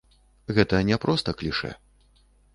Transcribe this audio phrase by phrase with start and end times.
[0.59, 1.71] Гэта не проста клішэ.